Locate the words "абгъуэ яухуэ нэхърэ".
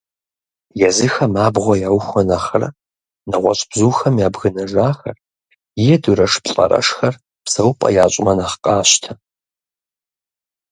1.45-2.69